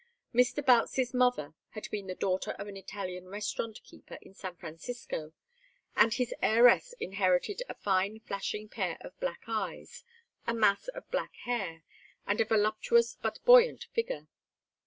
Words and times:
Mr. 0.33 0.65
Boutts's 0.65 1.13
mother 1.13 1.53
had 1.75 1.87
been 1.91 2.07
the 2.07 2.15
daughter 2.15 2.53
of 2.57 2.67
an 2.67 2.75
Italian 2.75 3.27
restaurant 3.29 3.83
keeper 3.83 4.17
in 4.19 4.33
San 4.33 4.55
Francisco, 4.55 5.31
and 5.95 6.15
his 6.15 6.33
heiress 6.41 6.95
inherited 6.99 7.61
a 7.69 7.75
fine 7.75 8.19
flashing 8.19 8.67
pair 8.67 8.97
of 9.01 9.19
black 9.19 9.43
eyes, 9.47 10.03
a 10.47 10.55
mass 10.55 10.87
of 10.87 11.07
black 11.11 11.35
hair, 11.45 11.83
and 12.25 12.41
a 12.41 12.45
voluptuous 12.45 13.13
but 13.21 13.37
buoyant 13.45 13.83
figure. 13.93 14.25